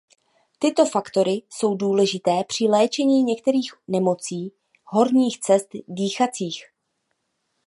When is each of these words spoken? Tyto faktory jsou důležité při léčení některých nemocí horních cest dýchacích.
Tyto 0.59 0.85
faktory 0.85 1.41
jsou 1.49 1.75
důležité 1.75 2.43
při 2.47 2.63
léčení 2.63 3.23
některých 3.23 3.71
nemocí 3.87 4.53
horních 4.83 5.39
cest 5.39 5.67
dýchacích. 5.87 6.63